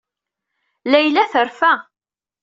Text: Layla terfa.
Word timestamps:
Layla 0.91 1.23
terfa. 1.31 1.73